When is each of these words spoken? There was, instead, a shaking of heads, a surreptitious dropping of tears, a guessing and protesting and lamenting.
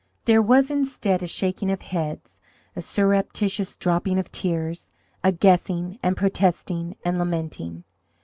There 0.25 0.41
was, 0.41 0.71
instead, 0.71 1.21
a 1.21 1.27
shaking 1.27 1.69
of 1.69 1.83
heads, 1.83 2.41
a 2.75 2.81
surreptitious 2.81 3.77
dropping 3.77 4.17
of 4.17 4.31
tears, 4.31 4.91
a 5.23 5.31
guessing 5.31 5.99
and 6.01 6.17
protesting 6.17 6.95
and 7.05 7.19
lamenting. 7.19 7.83